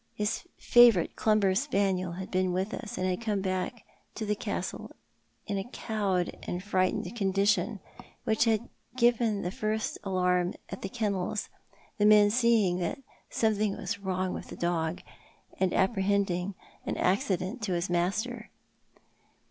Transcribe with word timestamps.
His 0.15 0.47
favourite 0.57 1.15
Clumber 1.15 1.53
spaniel 1.53 2.13
had 2.13 2.31
been 2.31 2.53
with 2.53 2.71
him, 2.71 2.81
and 2.97 3.05
had 3.07 3.21
come 3.21 3.39
back 3.39 3.83
to 4.15 4.25
the 4.25 4.33
Castle 4.35 4.89
in 5.45 5.59
a 5.59 5.63
cowed 5.69 6.39
and 6.47 6.63
frightened 6.63 7.15
condition, 7.15 7.79
which 8.23 8.45
had 8.45 8.67
piven 8.97 9.43
tho 9.43 9.51
fir.st 9.51 9.99
alarm 10.03 10.55
at 10.71 10.81
the 10.81 10.89
kennels, 10.89 11.49
the 11.99 12.07
men 12.07 12.31
seeing 12.31 12.79
that 12.79 12.97
something 13.29 13.77
was 13.77 13.99
wrong 13.99 14.33
with 14.33 14.47
the 14.47 14.57
dog, 14.57 15.03
and 15.59 15.71
apprehending 15.71 16.55
an 16.83 16.97
accident 16.97 17.61
to 17.61 17.73
his 17.73 17.87
master. 17.87 18.49